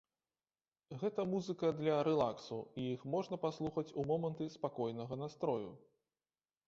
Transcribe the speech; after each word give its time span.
Гэта 1.01 1.25
музыка 1.33 1.69
для 1.81 1.97
рэлаксу, 2.07 2.59
і 2.83 2.87
іх 2.95 3.05
можна 3.17 3.39
паслухаць 3.47 3.89
ў 3.89 4.01
моманты 4.13 4.49
спакойнага 4.59 5.13
настрою. 5.25 5.71